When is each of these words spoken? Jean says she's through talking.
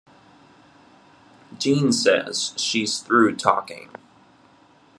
Jean 1.59 1.91
says 1.91 2.55
she's 2.57 2.97
through 2.97 3.35
talking. 3.35 3.91